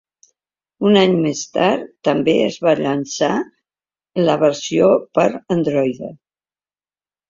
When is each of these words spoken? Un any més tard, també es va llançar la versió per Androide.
Un 0.89 0.95
any 1.01 1.13
més 1.25 1.41
tard, 1.57 1.83
també 2.09 2.35
es 2.47 2.59
va 2.69 2.75
llançar 2.81 3.31
la 4.27 4.41
versió 4.49 4.93
per 5.21 5.31
Androide. 5.35 6.15